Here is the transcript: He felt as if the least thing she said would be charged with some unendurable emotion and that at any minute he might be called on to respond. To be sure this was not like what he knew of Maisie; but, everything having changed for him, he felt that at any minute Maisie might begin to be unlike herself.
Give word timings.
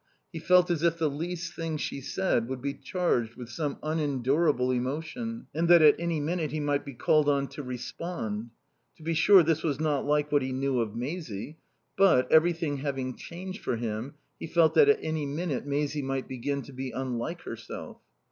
He 0.33 0.39
felt 0.39 0.71
as 0.71 0.81
if 0.81 0.97
the 0.97 1.11
least 1.11 1.53
thing 1.53 1.77
she 1.77 2.01
said 2.01 2.47
would 2.49 2.59
be 2.59 2.73
charged 2.73 3.35
with 3.35 3.51
some 3.51 3.77
unendurable 3.83 4.71
emotion 4.71 5.45
and 5.53 5.67
that 5.67 5.83
at 5.83 5.93
any 5.99 6.19
minute 6.19 6.49
he 6.49 6.59
might 6.59 6.83
be 6.83 6.95
called 6.95 7.29
on 7.29 7.47
to 7.49 7.61
respond. 7.61 8.49
To 8.97 9.03
be 9.03 9.13
sure 9.13 9.43
this 9.43 9.61
was 9.61 9.79
not 9.79 10.03
like 10.03 10.31
what 10.31 10.41
he 10.41 10.53
knew 10.53 10.79
of 10.79 10.95
Maisie; 10.95 11.59
but, 11.97 12.31
everything 12.31 12.77
having 12.77 13.15
changed 13.15 13.61
for 13.63 13.75
him, 13.75 14.15
he 14.39 14.47
felt 14.47 14.73
that 14.73 14.89
at 14.89 14.97
any 15.03 15.27
minute 15.27 15.67
Maisie 15.67 16.01
might 16.01 16.27
begin 16.27 16.63
to 16.63 16.73
be 16.73 16.89
unlike 16.89 17.41
herself. 17.41 17.99